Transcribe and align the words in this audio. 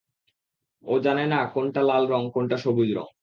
ও 0.83 0.93
জানে 0.99 1.23
না 1.27 1.39
কোনটা 1.53 1.81
লাল 1.81 2.03
রং, 2.07 2.21
কোনটা 2.31 2.57
সবুজ 2.57 2.89
রং। 2.97 3.07